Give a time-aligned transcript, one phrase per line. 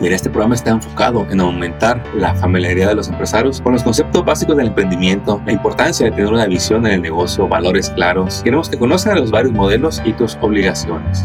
[0.00, 4.24] Mira, este programa está enfocado en aumentar la familiaridad de los empresarios con los conceptos
[4.24, 8.42] básicos del emprendimiento, la importancia de tener una visión en el negocio, valores claros.
[8.44, 11.24] Queremos que conozcan los varios modelos y tus obligaciones.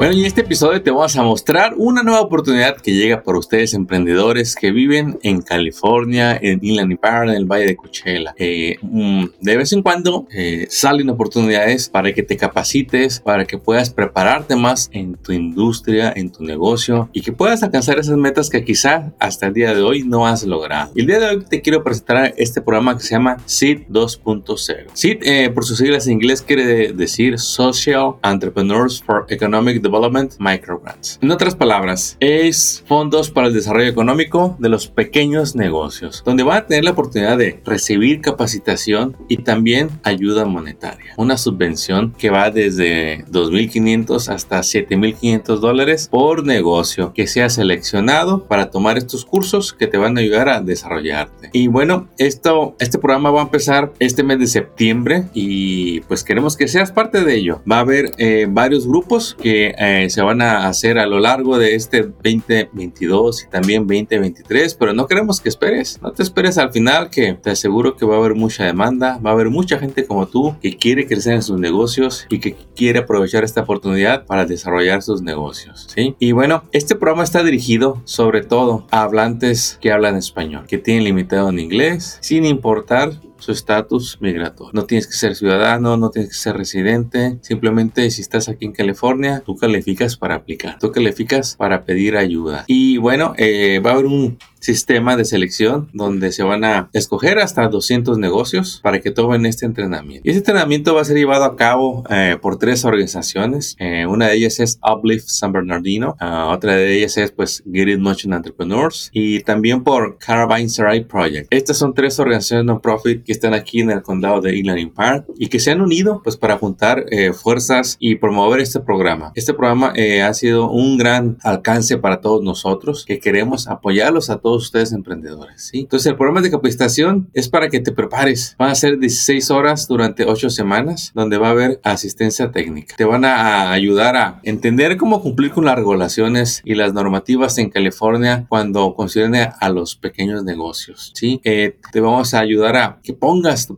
[0.00, 3.36] Bueno, y en este episodio te vamos a mostrar una nueva oportunidad que llega para
[3.36, 8.34] ustedes emprendedores que viven en California, en Inland Empire, en el Valle de Coachella.
[8.38, 13.58] Eh, mm, de vez en cuando eh, salen oportunidades para que te capacites, para que
[13.58, 18.48] puedas prepararte más en tu industria, en tu negocio y que puedas alcanzar esas metas
[18.48, 20.92] que quizá hasta el día de hoy no has logrado.
[20.96, 24.86] El día de hoy te quiero presentar este programa que se llama SEED 2.0.
[24.94, 30.32] SEED, eh, por sus siglas en inglés, quiere decir Social Entrepreneurs for Economic Development Development
[30.38, 31.18] Microgrants.
[31.20, 36.58] En otras palabras, es fondos para el desarrollo económico de los pequeños negocios, donde van
[36.58, 41.14] a tener la oportunidad de recibir capacitación y también ayuda monetaria.
[41.16, 48.70] Una subvención que va desde 2.500 hasta 7.500 dólares por negocio que sea seleccionado para
[48.70, 51.50] tomar estos cursos que te van a ayudar a desarrollarte.
[51.52, 56.56] Y bueno, esto, este programa va a empezar este mes de septiembre y pues queremos
[56.56, 57.62] que seas parte de ello.
[57.70, 61.56] Va a haber eh, varios grupos que eh, se van a hacer a lo largo
[61.56, 66.70] de este 2022 y también 2023, pero no queremos que esperes, no te esperes al
[66.70, 70.04] final que te aseguro que va a haber mucha demanda, va a haber mucha gente
[70.04, 74.44] como tú que quiere crecer en sus negocios y que quiere aprovechar esta oportunidad para
[74.44, 76.14] desarrollar sus negocios, ¿sí?
[76.18, 81.04] Y bueno, este programa está dirigido sobre todo a hablantes que hablan español, que tienen
[81.04, 84.72] limitado en inglés, sin importar su estatus migratorio.
[84.72, 88.72] No tienes que ser ciudadano, no tienes que ser residente, simplemente si estás aquí en
[88.72, 92.64] California, tú calificas para aplicar, tú calificas para pedir ayuda.
[92.66, 97.38] Y bueno, eh, va a haber un sistema de selección donde se van a escoger
[97.38, 100.22] hasta 200 negocios para que tomen este entrenamiento.
[100.26, 103.76] Y este entrenamiento va a ser llevado a cabo eh, por tres organizaciones.
[103.78, 107.88] Eh, una de ellas es Uplift San Bernardino, ah, otra de ellas es pues Get
[107.88, 111.48] It Motion Entrepreneurs y también por Carabine Sarai Project.
[111.50, 115.48] Estas son tres organizaciones non-profit que están aquí en el condado de Inland Park y
[115.48, 119.32] que se han unido pues para juntar eh, fuerzas y promover este programa.
[119.34, 119.92] Este programa
[120.24, 125.68] ha sido un gran alcance para todos nosotros que queremos apoyarlos a todos ustedes emprendedores.
[125.70, 125.80] ¿sí?
[125.80, 128.54] Entonces el programa de capacitación es para que te prepares.
[128.58, 132.94] Van a ser 16 horas durante 8 semanas donde va a haber asistencia técnica.
[132.96, 137.70] Te van a ayudar a entender cómo cumplir con las regulaciones y las normativas en
[137.70, 141.12] California cuando concierne a los pequeños negocios.
[141.14, 141.40] ¿sí?
[141.44, 143.68] Eh, te vamos a ayudar a que pongas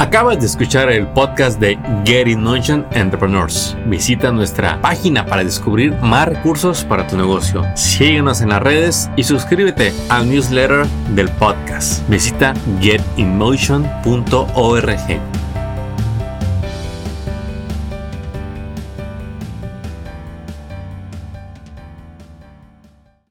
[0.00, 3.76] Acabas de escuchar el podcast de Get In Motion Entrepreneurs.
[3.86, 7.66] Visita nuestra página para descubrir más recursos para tu negocio.
[7.76, 12.08] Síguenos en las redes y suscríbete al newsletter del podcast.
[12.08, 15.39] Visita getinmotion.org.